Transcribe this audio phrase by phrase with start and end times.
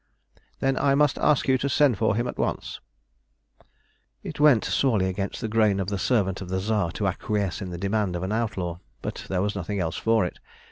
[0.61, 2.79] "Then I must ask you to send for him at once."
[4.23, 7.69] It went sorely against the grain of the servant of the Tsar to acquiesce in
[7.69, 10.39] the demand of an outlaw, but there was nothing else for it.